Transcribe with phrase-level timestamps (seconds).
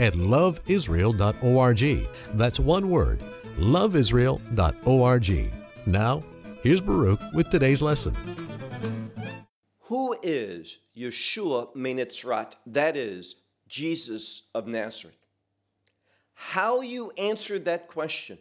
[0.00, 2.08] at loveisrael.org.
[2.34, 3.20] That's one word,
[3.58, 5.52] loveisrael.org.
[5.86, 6.20] Now,
[6.62, 8.16] here's Baruch with today's lesson.
[9.84, 12.54] Who is Yeshua Menitzrat?
[12.66, 13.36] That is,
[13.68, 15.16] Jesus of Nazareth.
[16.34, 18.38] How you answer that question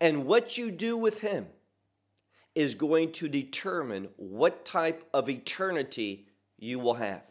[0.00, 1.46] and what you do with him
[2.54, 6.26] is going to determine what type of eternity
[6.58, 7.22] you will have.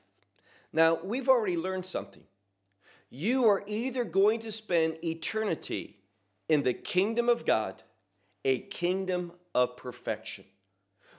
[0.72, 2.24] Now, we've already learned something.
[3.10, 5.98] You are either going to spend eternity
[6.50, 7.84] in the kingdom of God,
[8.44, 10.46] a kingdom of perfection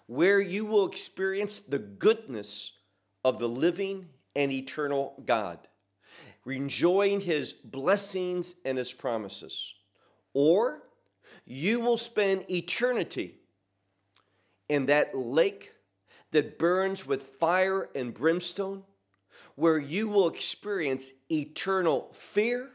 [0.08, 2.72] where you will experience the goodness
[3.24, 5.68] of the living and eternal God,
[6.46, 9.74] enjoying his blessings and his promises.
[10.32, 10.82] Or
[11.44, 13.34] you will spend eternity
[14.70, 15.74] in that lake
[16.30, 18.84] that burns with fire and brimstone,
[19.58, 22.70] where you will experience eternal fear,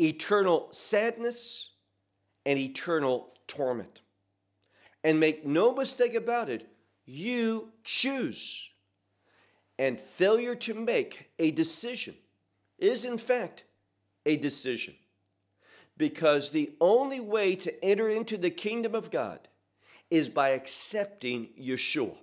[0.00, 1.72] eternal sadness,
[2.46, 4.00] and eternal torment.
[5.04, 6.66] And make no mistake about it,
[7.04, 8.70] you choose.
[9.78, 12.14] And failure to make a decision
[12.78, 13.64] is, in fact,
[14.24, 14.94] a decision.
[15.98, 19.48] Because the only way to enter into the kingdom of God
[20.10, 22.16] is by accepting Yeshua,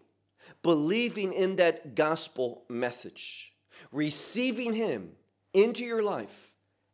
[0.64, 3.50] believing in that gospel message,
[3.92, 5.12] receiving Him
[5.54, 6.54] into your life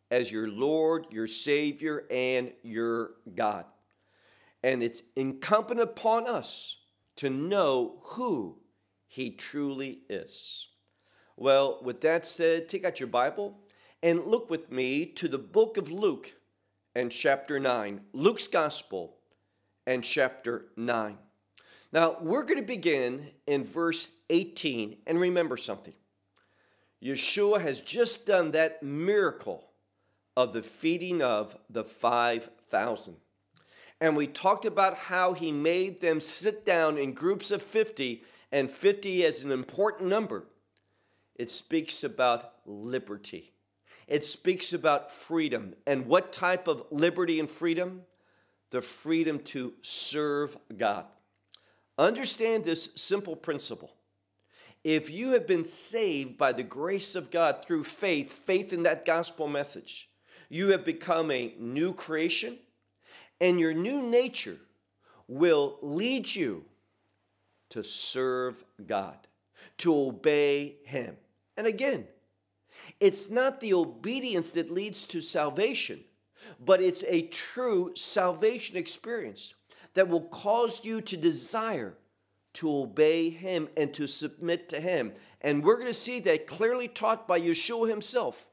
[0.10, 3.66] as your Lord, your Savior, and your God.
[4.64, 6.78] And it's incumbent upon us
[7.18, 8.58] to know who
[9.08, 10.68] He truly is.
[11.36, 13.60] Well, with that said, take out your Bible
[14.02, 16.34] and look with me to the book of Luke
[16.96, 19.18] and chapter 9, Luke's Gospel
[19.86, 21.18] and chapter 9.
[21.94, 25.94] Now, we're going to begin in verse 18, and remember something.
[27.04, 29.70] Yeshua has just done that miracle
[30.36, 33.18] of the feeding of the 5,000
[34.00, 38.70] and we talked about how he made them sit down in groups of 50, and
[38.70, 40.46] 50 is an important number.
[41.36, 43.54] It speaks about liberty.
[44.08, 45.76] It speaks about freedom.
[45.86, 48.04] And what type of liberty and freedom?
[48.70, 51.06] The freedom to serve God.
[51.98, 53.92] Understand this simple principle.
[54.84, 59.06] If you have been saved by the grace of God through faith, faith in that
[59.06, 60.10] gospel message,
[60.50, 62.58] you have become a new creation
[63.40, 64.58] and your new nature
[65.28, 66.66] will lead you
[67.70, 69.28] to serve God,
[69.80, 71.18] to obey Him.
[71.58, 72.08] And again,
[73.00, 76.04] it's not the obedience that leads to salvation,
[76.64, 79.54] but it's a true salvation experience
[79.96, 81.96] that will cause you to desire
[82.58, 85.14] to obey Him and to submit to Him.
[85.42, 88.52] And we're going to see that clearly taught by Yeshua Himself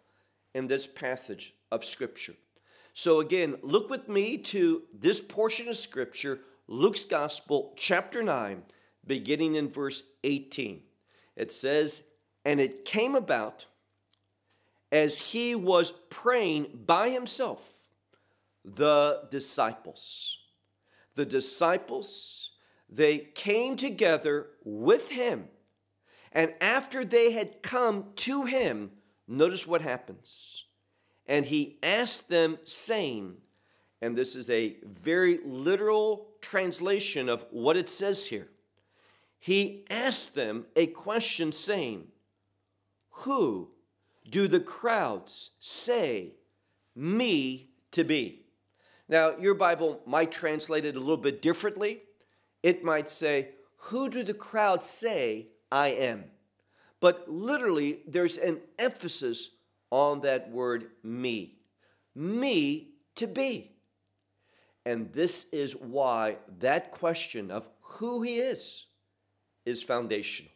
[0.54, 2.34] in this passage of Scripture.
[2.92, 8.62] So, again, look with me to this portion of Scripture, Luke's Gospel, chapter 9,
[9.06, 10.82] beginning in verse 18.
[11.34, 12.04] It says,
[12.44, 13.66] And it came about
[14.92, 17.88] as he was praying by himself,
[18.64, 20.38] the disciples.
[21.16, 22.43] The disciples,
[22.96, 25.48] they came together with him.
[26.32, 28.90] And after they had come to him,
[29.28, 30.64] notice what happens
[31.26, 33.36] and he asked them, saying,
[34.02, 38.48] and this is a very literal translation of what it says here.
[39.38, 42.08] He asked them a question, saying,
[43.10, 43.70] Who
[44.28, 46.34] do the crowds say
[46.94, 48.42] me to be?
[49.08, 52.02] Now, your Bible might translate it a little bit differently.
[52.64, 56.24] It might say, Who do the crowds say I am?
[56.98, 59.50] But literally, there's an emphasis
[59.90, 61.58] on that word me.
[62.14, 63.72] Me to be.
[64.86, 68.86] And this is why that question of who he is
[69.66, 70.52] is foundational.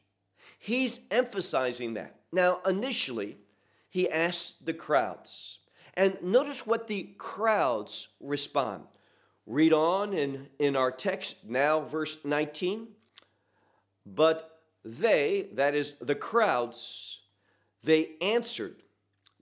[0.59, 2.21] He's emphasizing that.
[2.33, 3.37] Now, initially,
[3.91, 5.59] he asks the crowds.
[5.93, 8.85] And notice what the crowds respond.
[9.49, 12.89] Read on in, in our text, now verse 19.
[14.05, 17.21] But they, that is the crowds,
[17.83, 18.83] they answered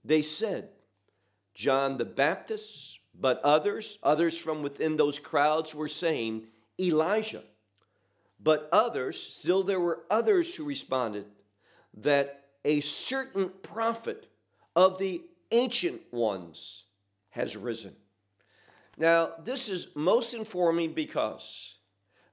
[0.07, 0.69] they said,
[1.53, 6.47] John the Baptist, but others, others from within those crowds were saying
[6.79, 7.43] Elijah.
[8.39, 11.25] But others, still there were others who responded
[11.95, 14.27] that a certain prophet
[14.75, 16.85] of the ancient ones
[17.31, 17.95] has risen.
[18.97, 21.75] Now, this is most informing because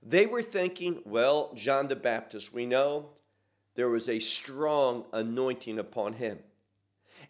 [0.03, 3.11] they were thinking, well, John the Baptist, we know
[3.75, 6.39] there was a strong anointing upon him.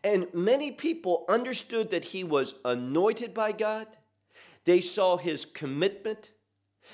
[0.04, 3.86] And many people understood that he was anointed by God.
[4.64, 6.30] They saw his commitment,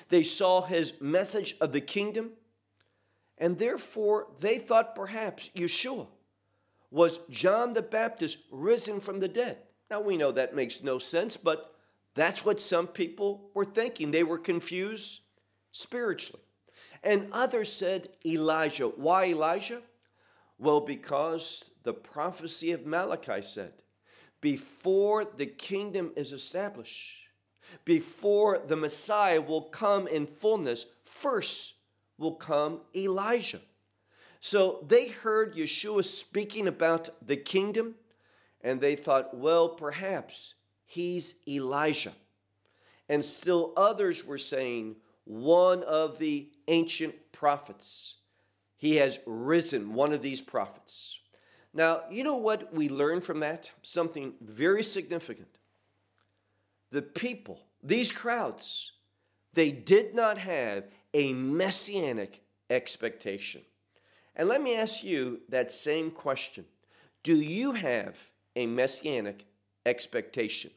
[0.09, 2.33] they saw his message of the kingdom,
[3.37, 6.07] and therefore they thought perhaps Yeshua
[6.91, 9.59] was John the Baptist risen from the dead.
[9.91, 11.75] Now we know that makes no sense, but
[12.21, 14.11] that's what some people were thinking.
[14.11, 15.23] They were confused
[15.73, 16.43] spiritually.
[17.03, 18.89] And others said Elijah.
[18.89, 19.83] Why Elijah?
[20.59, 23.73] Well, because the prophecy of Malachi said,
[24.41, 27.27] before the kingdom is established,
[27.85, 31.75] before the Messiah will come in fullness, first
[32.19, 33.61] will come Elijah.
[34.41, 37.95] So they heard Yeshua speaking about the kingdom,
[38.63, 40.55] and they thought, well, perhaps
[40.91, 42.13] he's Elijah.
[43.09, 48.17] And still others were saying, one of the ancient prophets.
[48.77, 51.21] He has risen, one of these prophets.
[51.73, 53.71] Now, you know what we learn from that?
[53.83, 55.59] Something very significant.
[56.91, 58.93] The people, these crowds,
[59.53, 60.85] they did not have
[61.15, 63.63] a messianic expectation.
[64.35, 66.65] And let me ask you that same question
[67.23, 69.47] Do you have a messianic
[69.87, 70.73] expectation?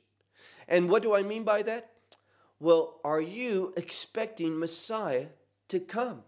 [0.67, 1.91] And what do I mean by that?
[2.59, 5.27] Well, are you expecting Messiah
[5.67, 6.23] to come?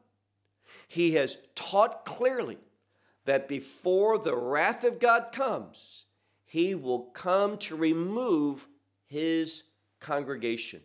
[0.87, 2.57] He has taught clearly
[3.25, 6.05] that before the wrath of God comes,
[6.45, 8.67] he will come to remove
[9.07, 9.63] his
[9.99, 10.81] congregation,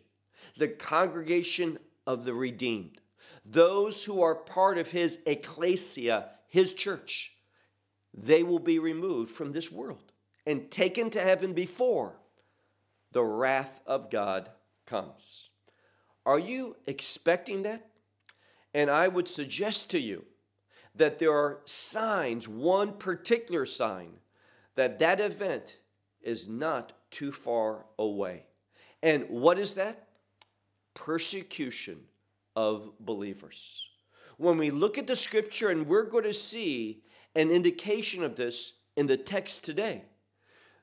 [0.57, 3.01] the congregation of the redeemed,
[3.45, 7.35] those who are part of his ecclesia, his church.
[8.13, 10.11] They will be removed from this world
[10.45, 12.20] and taken to heaven before
[13.11, 14.49] the wrath of God
[14.85, 15.49] comes.
[16.25, 17.87] Are you expecting that?
[18.73, 20.25] And I would suggest to you
[20.95, 24.13] that there are signs, one particular sign,
[24.75, 25.79] that that event
[26.21, 28.45] is not too far away.
[29.03, 30.07] And what is that?
[30.93, 31.99] Persecution
[32.55, 33.87] of believers.
[34.37, 37.03] When we look at the scripture, and we're going to see
[37.35, 40.03] an indication of this in the text today,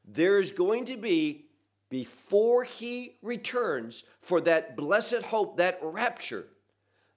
[0.04, 1.46] there is going to be,
[1.90, 6.46] before he returns for that blessed hope, that rapture,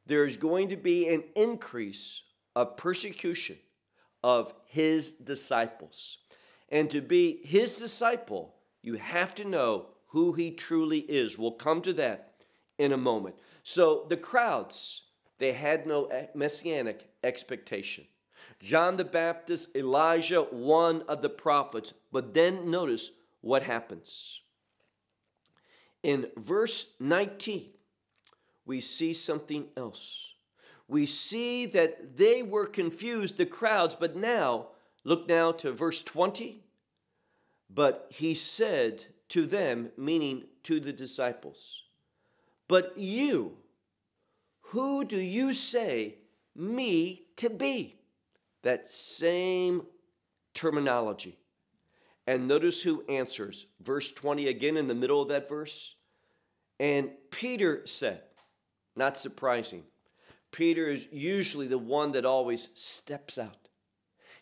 [0.06, 2.22] there is going to be an increase
[2.56, 3.58] of persecution
[4.24, 6.20] of his disciples.
[6.70, 11.38] And to be his disciple, you have to know who he truly is.
[11.38, 12.34] We'll come to that
[12.78, 13.36] in a moment.
[13.64, 15.04] So the crowds,
[15.38, 18.06] they had no messianic expectation.
[18.60, 21.94] John the Baptist, Elijah, one of the prophets.
[22.12, 24.41] But then notice what happens.
[26.04, 27.70] In verse 19,
[28.66, 30.30] we see something else.
[30.88, 34.68] We see that they were confused, the crowds, but now,
[35.04, 36.64] look now to verse 20.
[37.74, 41.84] But he said to them, meaning to the disciples,
[42.68, 43.58] But you,
[44.62, 46.16] who do you say
[46.56, 47.96] me to be?
[48.64, 49.84] That same
[50.54, 51.38] terminology.
[52.32, 53.66] And notice who answers.
[53.82, 55.96] Verse 20 again in the middle of that verse.
[56.80, 58.22] And Peter said,
[58.96, 59.84] not surprising.
[60.50, 63.68] Peter is usually the one that always steps out.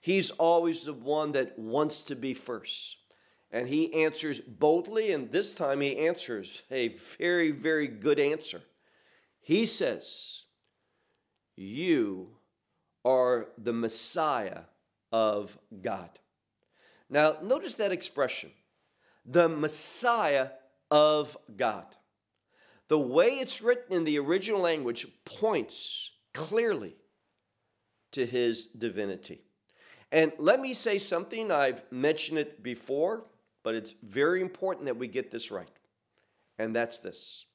[0.02, 2.98] He's always the one that wants to be first.
[3.50, 8.62] And he answers boldly, and this time he answers a very, very good answer.
[9.42, 10.44] He says,
[11.56, 12.36] You
[13.04, 14.66] are the Messiah
[15.12, 16.20] of God.
[17.10, 18.52] Now, notice that expression
[19.26, 20.50] the Messiah
[20.90, 21.86] of God.
[22.88, 26.96] The way it's written in the original language points clearly
[28.12, 29.42] to his divinity.
[30.12, 33.26] And let me say something, I've mentioned it before,
[33.62, 35.70] but it's very important that we get this right.
[36.58, 37.46] And that's this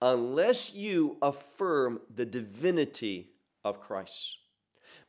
[0.00, 3.30] unless you affirm the divinity
[3.64, 4.38] of Christ,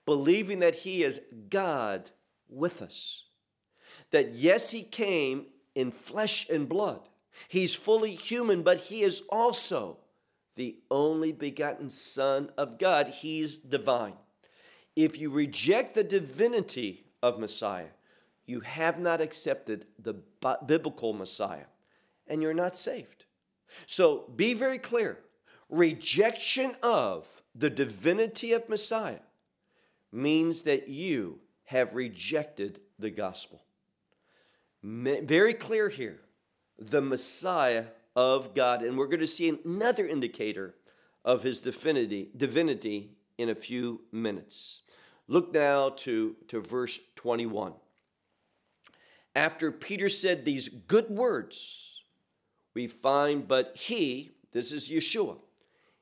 [0.05, 2.11] believing that he is God
[2.47, 3.25] with us,
[4.13, 7.09] that yes, he came in flesh and blood
[7.47, 9.97] He's fully human, but he is also
[10.55, 13.07] the only begotten Son of God.
[13.07, 14.13] He's divine.
[14.95, 17.89] If you reject the divinity of Messiah,
[18.45, 20.15] you have not accepted the
[20.67, 21.65] biblical Messiah
[22.27, 23.25] and you're not saved.
[23.87, 25.19] So be very clear
[25.69, 29.21] rejection of the divinity of Messiah
[30.11, 33.62] means that you have rejected the gospel.
[34.83, 36.19] Very clear here
[36.77, 37.85] the Messiah
[38.15, 38.81] of God.
[38.83, 40.75] And we're going to see another indicator
[41.23, 44.81] of his divinity, divinity in a few minutes.
[45.27, 47.73] Look now to, to verse 21.
[49.35, 52.01] After Peter said these good words,
[52.73, 55.37] we find, but he, this is Yeshua,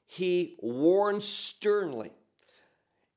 [0.06, 2.12] he warned sternly.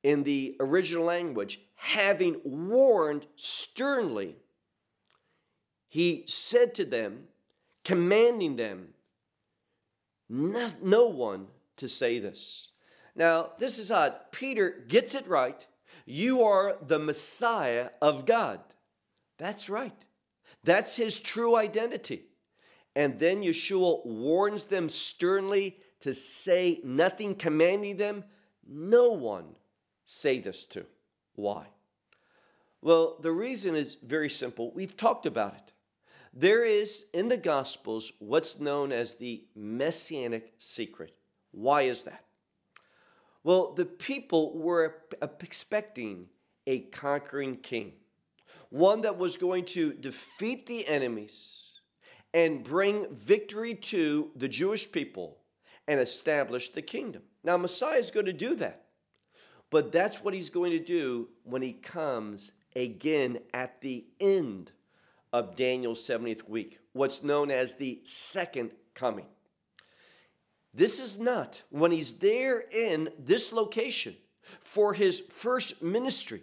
[0.02, 4.36] In the original language, having warned sternly,
[5.94, 7.28] he said to them,
[7.84, 8.88] commanding them,
[10.28, 11.46] no, one
[11.76, 12.72] to say this.
[13.14, 14.12] Now, this is odd.
[14.32, 15.64] Peter gets it right.
[16.04, 18.58] You are the Messiah of God.
[19.38, 20.04] That's right.
[20.64, 22.24] That's his true identity.
[22.96, 28.24] And then Yeshua warns them sternly to say nothing, commanding them,
[28.68, 29.44] no one
[30.04, 30.86] say this to.
[31.36, 31.66] Why?
[32.82, 34.72] Well, the reason is very simple.
[34.72, 35.70] We've talked about it.
[36.36, 41.14] There is in the Gospels what's known as the messianic secret.
[41.52, 42.24] Why is that?
[43.44, 46.26] Well, the people were expecting
[46.66, 47.92] a conquering king,
[48.70, 51.80] one that was going to defeat the enemies
[52.32, 55.38] and bring victory to the Jewish people
[55.86, 57.22] and establish the kingdom.
[57.44, 58.86] Now, Messiah is going to do that,
[59.70, 64.72] but that's what he's going to do when he comes again at the end
[65.34, 69.26] of Daniel's 70th week, what's known as the second coming.
[70.72, 74.14] This is not when he's there in this location
[74.60, 76.42] for his first ministry.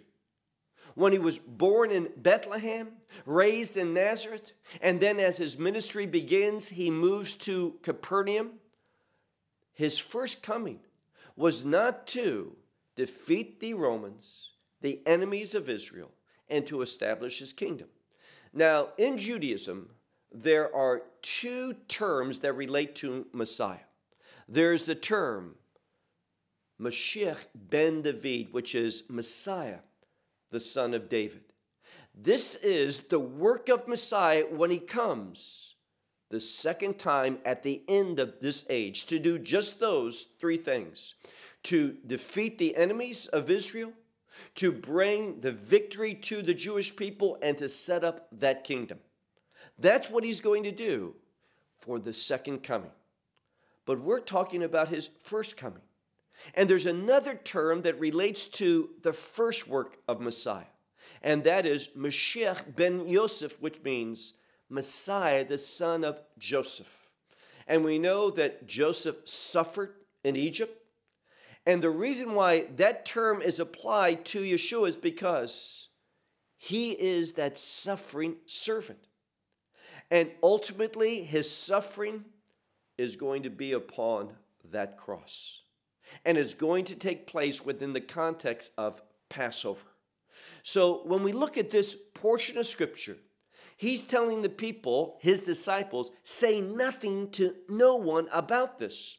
[0.94, 2.88] When he was born in Bethlehem,
[3.24, 8.60] raised in Nazareth, and then as his ministry begins, he moves to Capernaum.
[9.72, 10.80] His first coming
[11.34, 12.58] was not to
[12.94, 14.50] defeat the Romans,
[14.82, 16.10] the enemies of Israel,
[16.46, 17.88] and to establish his kingdom.
[18.52, 19.90] Now, in Judaism,
[20.30, 23.86] there are two terms that relate to Messiah
[24.48, 25.54] there's the term
[26.80, 29.78] Mashiach ben David, which is Messiah,
[30.50, 31.44] the son of David.
[32.14, 35.76] This is the work of Messiah when he comes
[36.28, 41.14] the second time at the end of this age to do just those three things
[41.64, 43.92] to defeat the enemies of Israel,
[44.56, 48.98] to bring the victory to the Jewish people, and to set up that kingdom.
[49.78, 51.14] That's what he's going to do
[51.80, 52.92] for the second coming
[53.84, 55.82] but we're talking about his first coming.
[56.54, 60.64] And there's another term that relates to the first work of Messiah,
[61.22, 64.34] and that is Mashiach ben Yosef, which means
[64.68, 67.10] Messiah, the son of Joseph.
[67.68, 70.81] And we know that Joseph suffered in Egypt.
[71.66, 75.88] And the reason why that term is applied to Yeshua is because
[76.56, 79.08] he is that suffering servant.
[80.10, 82.24] And ultimately, his suffering
[82.98, 84.34] is going to be upon
[84.70, 85.62] that cross.
[86.24, 89.86] And is going to take place within the context of Passover.
[90.62, 93.16] So when we look at this portion of scripture,
[93.76, 99.16] he's telling the people, his disciples, say nothing to no one about this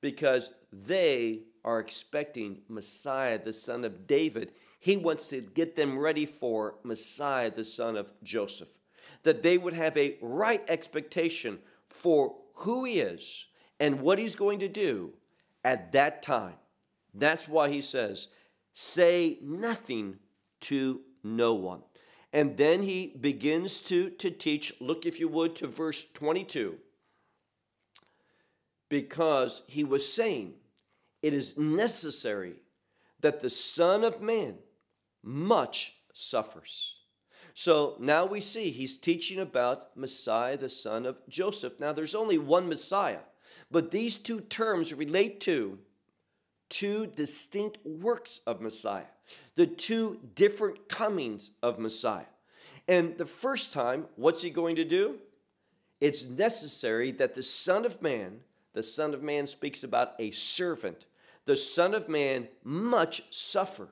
[0.00, 4.52] because they are expecting Messiah, the son of David.
[4.78, 8.68] He wants to get them ready for Messiah, the son of Joseph,
[9.22, 13.46] that they would have a right expectation for who he is
[13.80, 15.14] and what he's going to do
[15.64, 16.54] at that time.
[17.14, 18.28] That's why he says,
[18.72, 20.18] say nothing
[20.62, 21.82] to no one.
[22.32, 24.74] And then he begins to, to teach.
[24.80, 26.76] Look, if you would, to verse 22.
[28.88, 30.54] Because he was saying,
[31.24, 32.56] it is necessary
[33.20, 34.56] that the Son of Man
[35.22, 37.04] much suffers
[37.54, 41.78] so now we see he's teaching about Messiah, the son of Joseph.
[41.78, 43.20] Now there's only one Messiah,
[43.70, 45.78] but these two terms relate to
[46.68, 49.06] two distinct works of Messiah,
[49.54, 52.26] the two different comings of Messiah.
[52.88, 55.20] And the first time, what's he going to do?
[56.00, 58.40] It's necessary that the Son of Man,
[58.72, 61.06] the Son of Man speaks about a servant,
[61.46, 63.88] the Son of Man much suffer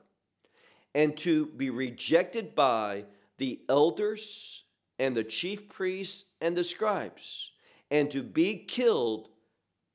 [0.95, 3.05] and to be rejected by
[3.39, 4.65] the elders
[4.99, 7.53] and the chief priests and the scribes,
[7.91, 9.29] and to be killed,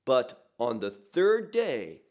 [0.06, 2.02] but on the third day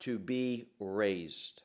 [0.00, 1.62] to be raised.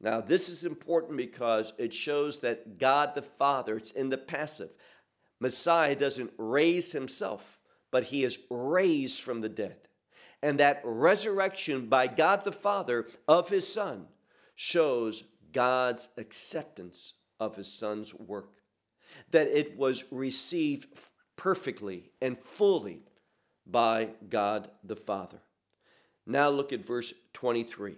[0.00, 4.70] Now, this is important because it shows that God the Father, it's in the passive.
[5.40, 7.60] Messiah doesn't raise himself,
[7.90, 9.87] but he is raised from the dead.
[10.42, 14.06] And that resurrection by God the Father of his Son
[14.54, 18.62] shows God's acceptance of his Son's work,
[19.30, 20.86] that it was received
[21.36, 23.02] perfectly and fully
[23.66, 25.40] by God the Father.
[26.26, 27.96] Now look at verse 23.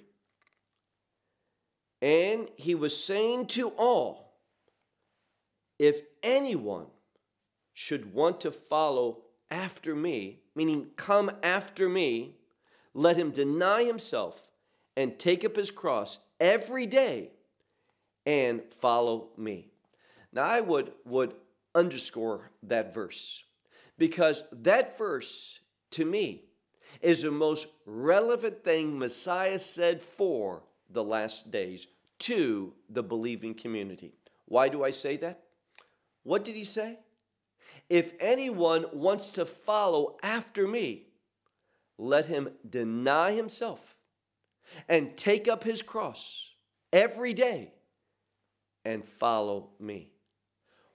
[2.02, 4.38] And he was saying to all,
[5.78, 6.86] if anyone
[7.72, 12.36] should want to follow after me, meaning come after me,
[12.94, 14.48] let him deny himself
[14.96, 17.30] and take up his cross every day
[18.26, 19.68] and follow me.
[20.32, 21.34] Now I would would
[21.74, 23.44] underscore that verse
[23.98, 25.60] because that verse
[25.92, 26.44] to me
[27.00, 31.86] is the most relevant thing Messiah said for the last days
[32.20, 34.12] to the believing community.
[34.46, 35.42] Why do I say that?
[36.22, 36.98] What did he say?
[37.90, 41.08] If anyone wants to follow after me,
[41.98, 43.96] let him deny himself
[44.88, 46.52] and take up his cross
[46.92, 47.74] every day
[48.84, 50.12] and follow me.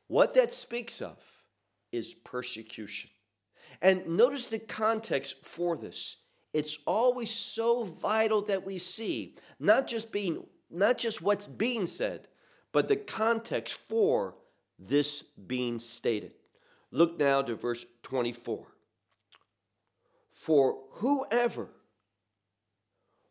[0.07, 1.17] What that speaks of
[1.91, 3.09] is persecution.
[3.81, 6.17] And notice the context for this.
[6.53, 12.27] It's always so vital that we see not just being not just what's being said,
[12.71, 14.35] but the context for
[14.79, 16.33] this being stated.
[16.95, 18.67] Look now to verse 24.
[20.31, 21.67] For whoever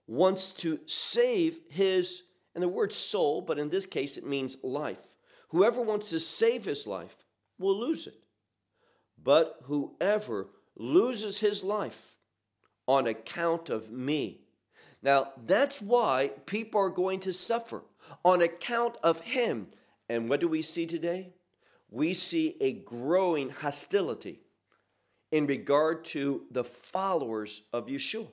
[0.06, 5.16] wants to save his, and the word soul, but in this case it means life.
[5.48, 7.16] Whoever wants to save his life
[7.58, 8.26] will lose it.
[9.22, 12.16] But whoever loses his life
[12.86, 14.42] on account of me.
[15.02, 17.80] Now, that's why people are going to suffer
[18.26, 19.68] on account of him.
[20.10, 21.32] And what do we see today?
[21.94, 24.40] We see a growing hostility
[25.30, 28.26] in regard to the followers of Yeshua,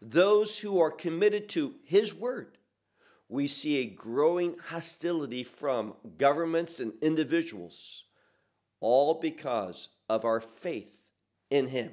[0.00, 2.56] those who are committed to his word.
[3.28, 8.04] We see a growing hostility from governments and individuals,
[8.78, 11.08] all because of our faith
[11.50, 11.90] in him.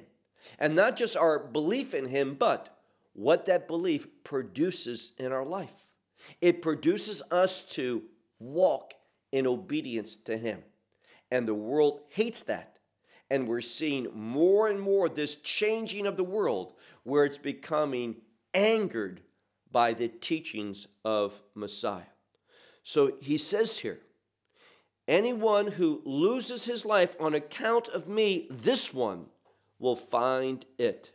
[0.60, 2.78] And not just our belief in him, but
[3.12, 5.94] what that belief produces in our life.
[6.40, 8.04] It produces us to
[8.38, 8.94] walk
[9.32, 10.62] in obedience to him.
[11.32, 12.78] And the world hates that.
[13.30, 18.16] And we're seeing more and more this changing of the world where it's becoming
[18.52, 19.22] angered
[19.70, 22.12] by the teachings of Messiah.
[22.82, 24.00] So he says here,
[25.08, 29.24] anyone who loses his life on account of me, this one
[29.78, 31.12] will find it.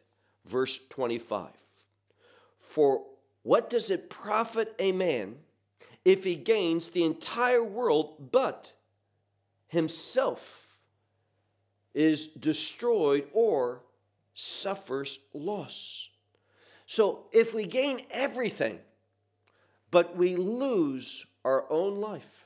[0.48, 1.50] Verse 25.
[2.58, 3.04] For
[3.44, 5.36] what does it profit a man
[6.04, 8.74] if he gains the entire world but
[9.68, 10.80] himself
[11.94, 13.82] is destroyed or
[14.34, 16.10] suffers loss?
[16.86, 18.80] So if we gain everything,
[19.92, 22.46] but we lose our own life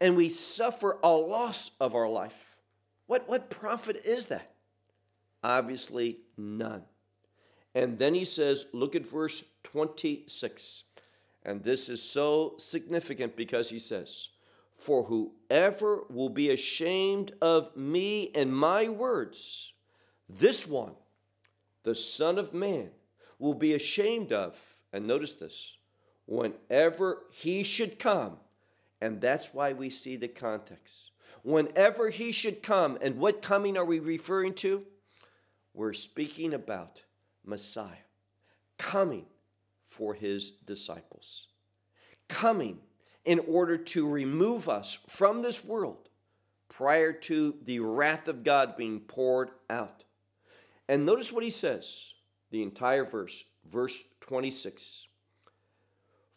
[0.00, 2.58] and we suffer a loss of our life,
[3.06, 4.52] what, what profit is that?
[5.42, 6.82] Obviously, none.
[7.74, 10.84] And then he says, look at verse 26.
[11.44, 14.28] And this is so significant because he says,
[14.78, 19.72] For whoever will be ashamed of me and my words,
[20.28, 20.94] this one,
[21.82, 22.90] the Son of Man,
[23.38, 25.76] will be ashamed of, and notice this,
[26.26, 28.38] whenever he should come.
[29.00, 31.10] And that's why we see the context.
[31.42, 34.84] Whenever he should come, and what coming are we referring to?
[35.74, 37.02] We're speaking about
[37.44, 38.04] Messiah
[38.76, 39.26] coming
[39.82, 41.48] for his disciples,
[42.28, 42.78] coming
[43.28, 46.08] in order to remove us from this world
[46.70, 50.04] prior to the wrath of God being poured out.
[50.88, 52.14] And notice what he says,
[52.50, 55.08] the entire verse, verse 26.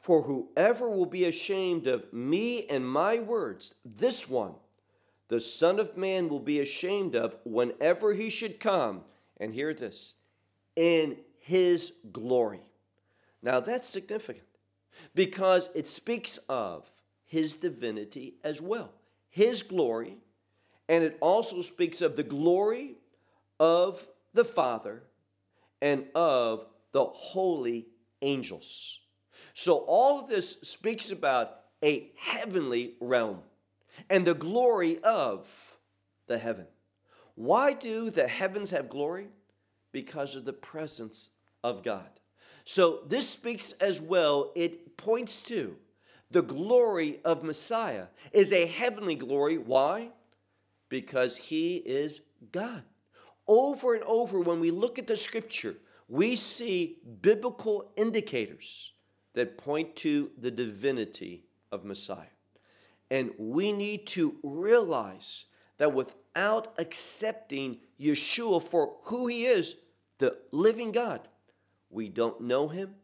[0.01, 4.55] For whoever will be ashamed of me and my words, this one,
[5.29, 9.03] the Son of Man will be ashamed of whenever he should come.
[9.37, 10.15] And hear this
[10.75, 12.59] in his glory.
[13.41, 14.50] Now that's significant
[15.15, 16.89] because it speaks of
[17.25, 18.91] his divinity as well,
[19.29, 20.17] his glory,
[20.89, 22.95] and it also speaks of the glory
[23.59, 25.03] of the Father
[25.81, 27.87] and of the holy
[28.21, 28.99] angels.
[29.53, 33.39] So all of this speaks about a heavenly realm
[34.09, 35.77] and the glory of
[36.27, 36.67] the heaven.
[37.35, 39.29] Why do the heavens have glory?
[39.91, 41.29] because of the presence
[41.63, 42.09] of God.
[42.71, 45.75] So this speaks as well, it points to
[46.31, 49.57] The glory of Messiah is a heavenly glory.
[49.57, 50.11] Why?
[50.87, 52.21] Because he is
[52.53, 52.83] God.
[53.45, 55.75] Over and over, when we look at the scripture,
[56.07, 58.93] we see biblical indicators
[59.33, 62.37] that point to the divinity of Messiah.
[63.09, 69.75] And we need to realize that without accepting Yeshua for who he is,
[70.19, 71.27] the living God,
[71.91, 72.95] we don't know him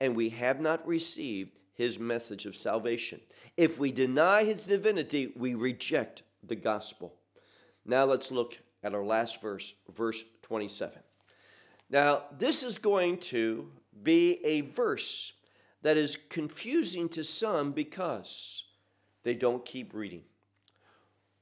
[0.00, 3.20] and we have not received his message of salvation.
[3.56, 7.14] If we deny his divinity, we reject the gospel.
[7.84, 10.98] Now let's look at our last verse, verse 27.
[11.90, 13.70] Now, this is going to
[14.02, 15.32] be a verse
[15.82, 18.64] that is confusing to some because
[19.22, 20.22] they don't keep reading.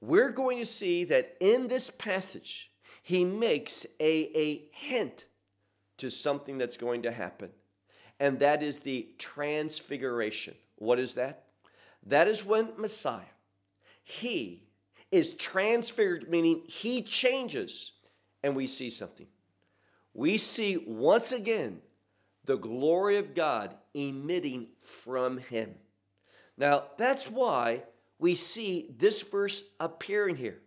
[0.00, 5.26] We're going to see that in this passage, he makes a, a hint
[6.02, 7.50] to something that's going to happen,
[8.20, 10.54] and that is the transfiguration.
[10.76, 11.44] What is that?
[12.04, 13.22] That is when Messiah,
[14.02, 14.64] he
[15.12, 17.92] is transfigured, meaning he changes,
[18.42, 19.28] and we see something.
[20.12, 21.82] We see once again
[22.44, 25.76] the glory of God emitting from him.
[26.58, 27.84] Now, that's why
[28.18, 30.62] we see this verse appearing here,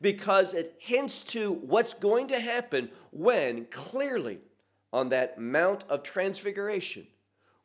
[0.00, 4.38] because it hints to what's going to happen when clearly
[4.92, 7.06] on that Mount of Transfiguration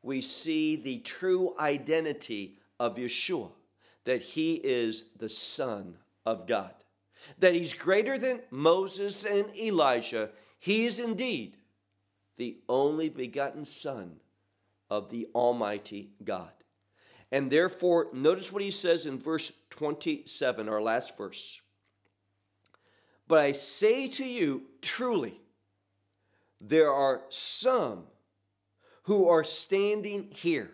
[0.08, 3.52] we see the true identity of Yeshua,
[4.06, 6.74] that he is the Son of God.
[7.40, 10.30] That he's greater than Moses and Elijah.
[10.60, 11.58] He is indeed
[12.38, 14.22] the only begotten Son
[14.90, 16.52] of the Almighty God.
[17.32, 21.60] And therefore, notice what he says in verse 27, our last verse.
[23.28, 25.42] But I say to you, truly,
[26.60, 28.04] there are some
[29.04, 30.72] who are standing here.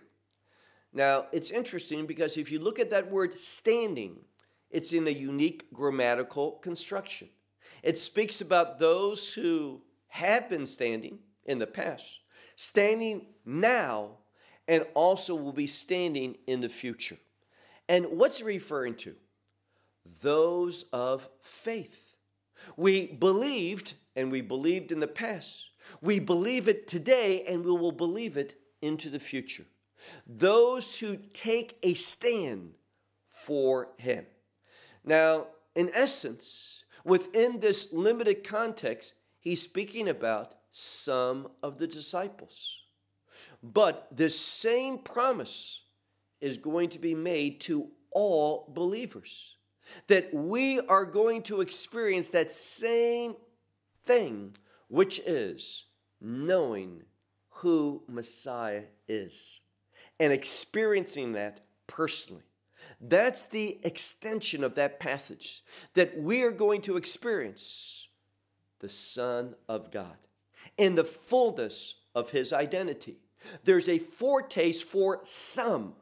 [0.91, 4.19] Now, it's interesting because if you look at that word standing,
[4.69, 7.29] it's in a unique grammatical construction.
[7.81, 12.19] It speaks about those who have been standing in the past,
[12.55, 14.17] standing now,
[14.67, 17.17] and also will be standing in the future.
[17.89, 19.15] And what's referring to?
[20.21, 22.15] Those of faith.
[22.77, 25.71] We believed, and we believed in the past.
[26.01, 29.65] We believe it today, and we will believe it into the future.
[30.27, 32.73] Those who take a stand
[33.27, 34.25] for Him.
[35.03, 42.81] Now, in essence, within this limited context, he's speaking about some of the disciples.
[43.61, 45.81] But the same promise
[46.41, 49.55] is going to be made to all believers
[50.07, 53.35] that we are going to experience that same
[54.03, 54.55] thing,
[54.93, 55.85] which is
[56.21, 57.01] knowing
[57.49, 59.61] who Messiah is
[60.19, 62.43] and experiencing that personally.
[63.01, 65.63] That's the extension of that passage
[65.95, 68.07] that we are going to experience
[68.81, 70.15] the Son of God
[70.77, 73.17] in the fullness of his identity.
[73.63, 75.93] There's a foretaste for some,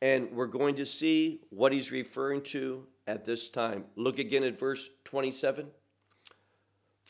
[0.00, 3.84] and we're going to see what he's referring to at this time.
[3.94, 5.66] Look again at verse 27.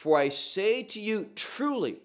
[0.03, 2.01] For I say to you truly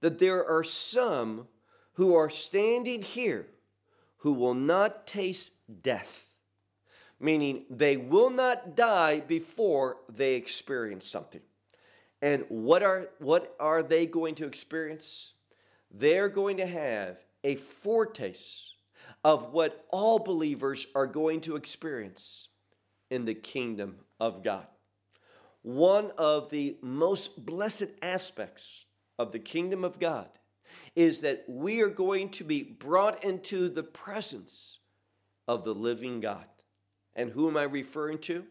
[0.00, 1.48] that there are some
[1.94, 3.46] who are standing here
[4.18, 6.32] who will not taste death
[7.22, 11.40] meaning they will not die before they experience something.
[12.20, 15.34] And what are, what are they going to experience?
[15.90, 18.74] They're going to have a foretaste
[19.24, 22.48] of what all believers are going to experience
[23.08, 24.66] in the kingdom of God.
[25.62, 28.84] One of the most blessed aspects
[29.18, 30.28] of the kingdom of God
[30.96, 34.80] is that we are going to be brought into the presence
[35.46, 36.46] of the living God.
[37.14, 38.44] And who am I referring to?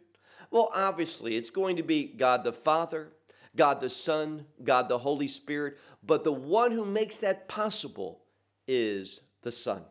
[0.51, 3.13] Well, obviously, it's going to be God the Father,
[3.55, 8.21] God the Son, God the Holy Spirit, but the one who makes that possible
[8.67, 9.83] is the Son.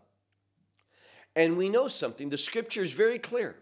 [1.37, 3.57] And we know something, the scripture is very clear.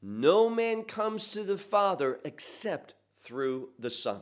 [0.00, 4.20] No man comes to the Father except through the Son.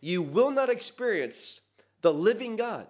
[0.00, 1.60] You will not experience
[2.00, 2.86] the living God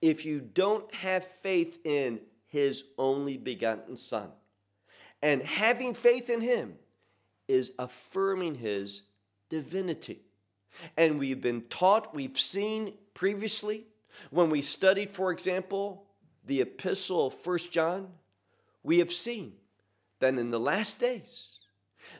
[0.00, 4.30] if you don't have faith in his only begotten Son.
[5.22, 6.76] And having faith in him
[7.48, 9.02] is affirming his
[9.48, 10.20] divinity.
[10.96, 13.86] And we've been taught, we've seen previously,
[14.30, 16.06] when we studied, for example,
[16.44, 18.08] the epistle of First John,
[18.82, 19.54] we have seen
[20.20, 21.60] that in the last days,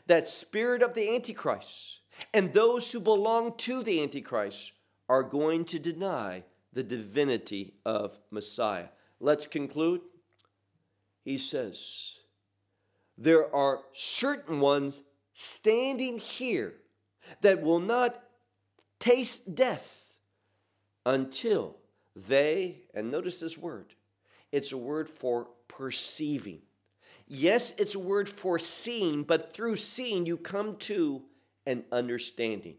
[0.07, 2.01] that spirit of the Antichrist
[2.33, 4.73] and those who belong to the Antichrist
[5.09, 8.87] are going to deny the divinity of Messiah.
[9.19, 10.01] Let's conclude.
[11.23, 12.15] he says,
[13.17, 16.73] There are certain ones standing here
[17.41, 18.21] that will not
[18.99, 20.13] taste death
[21.05, 21.77] until
[22.15, 23.93] they, and notice this word,
[24.51, 26.61] it's a word for perceiving.
[27.27, 31.23] Yes, it's a word for seeing, but through seeing, you come to
[31.65, 32.75] an understanding.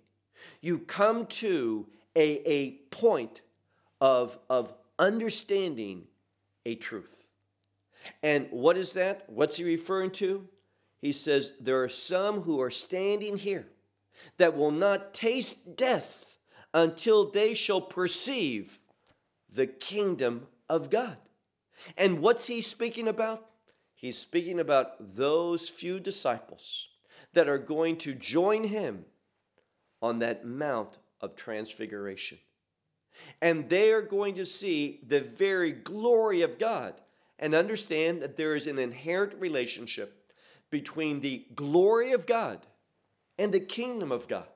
[0.61, 3.42] You come to a, a point
[4.00, 6.04] of, of understanding
[6.64, 7.28] a truth.
[8.22, 9.24] And what is that?
[9.28, 10.48] What's he referring to?
[11.00, 13.66] He says, There are some who are standing here
[14.38, 16.38] that will not taste death
[16.72, 18.80] until they shall perceive
[19.52, 21.16] the kingdom of God.
[21.96, 23.44] And what's he speaking about?
[23.98, 26.87] He's speaking about those few disciples
[27.32, 29.06] that are going to join him
[30.00, 32.38] on that Mount of Transfiguration.
[33.42, 37.00] And they are going to see the very glory of God
[37.40, 40.32] and understand that there is an inherent relationship
[40.70, 42.68] between the glory of God
[43.37, 44.46] and the kingdom of God.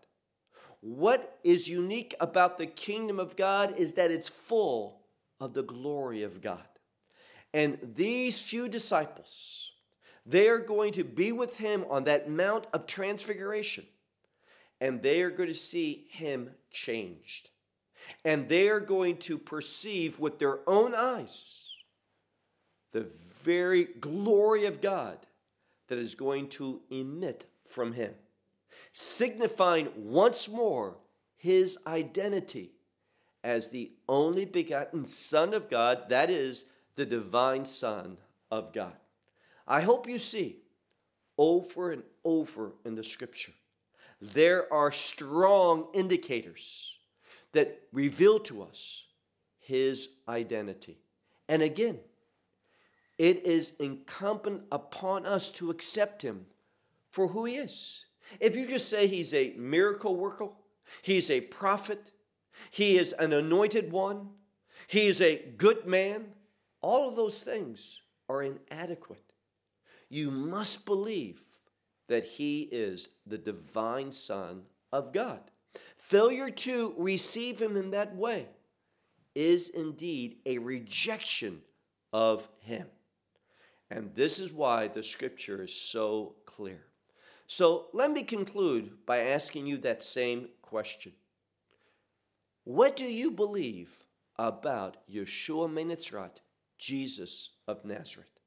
[0.82, 5.00] What is unique about the kingdom of God is that it's full
[5.40, 6.62] of the glory of God.
[7.54, 9.72] And these few disciples,
[10.24, 13.84] they are going to be with him on that Mount of Transfiguration,
[14.80, 17.50] and they are going to see him changed.
[18.24, 21.74] And they are going to perceive with their own eyes
[22.92, 23.06] the
[23.42, 25.18] very glory of God
[25.88, 28.14] that is going to emit from him,
[28.92, 30.96] signifying once more
[31.36, 32.72] his identity
[33.44, 38.18] as the only begotten Son of God, that is, the divine Son
[38.50, 38.96] of God.
[39.66, 40.58] I hope you see
[41.38, 43.52] over and over in the scripture,
[44.20, 46.98] there are strong indicators
[47.52, 49.04] that reveal to us
[49.58, 50.98] his identity.
[51.48, 51.98] And again,
[53.18, 56.46] it is incumbent upon us to accept him
[57.10, 58.06] for who he is.
[58.40, 60.48] If you just say he's a miracle worker,
[61.02, 62.10] he's a prophet,
[62.70, 64.30] he is an anointed one,
[64.86, 66.26] he is a good man,
[66.82, 69.32] all of those things are inadequate.
[70.08, 71.42] You must believe
[72.08, 75.40] that he is the divine Son of God.
[75.96, 78.48] Failure to receive him in that way
[79.34, 81.62] is indeed a rejection
[82.12, 82.86] of him.
[83.90, 86.84] And this is why the scripture is so clear.
[87.46, 91.12] So let me conclude by asking you that same question
[92.64, 94.04] What do you believe
[94.38, 96.40] about Yeshua Menitzrat,
[96.82, 98.40] Jesus of Nazareth?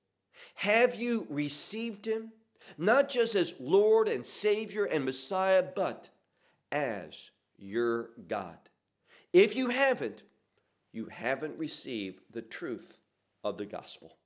[0.55, 2.33] Have you received him,
[2.77, 6.09] not just as Lord and Savior and Messiah, but
[6.71, 8.57] as your God?
[9.31, 10.23] If you haven't,
[10.91, 12.99] you haven't received the truth
[13.43, 14.17] of the gospel.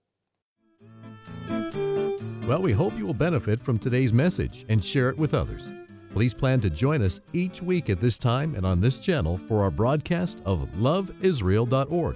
[2.48, 5.72] Well, we hope you will benefit from today's message and share it with others.
[6.10, 9.62] Please plan to join us each week at this time and on this channel for
[9.62, 12.16] our broadcast of loveisrael.org.